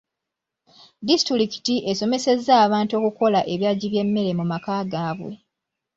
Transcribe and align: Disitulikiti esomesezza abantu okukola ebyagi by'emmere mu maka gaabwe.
Disitulikiti 1.07 1.75
esomesezza 1.91 2.53
abantu 2.65 2.93
okukola 2.99 3.39
ebyagi 3.53 3.87
by'emmere 3.91 4.31
mu 4.39 4.45
maka 4.51 4.75
gaabwe. 4.91 5.33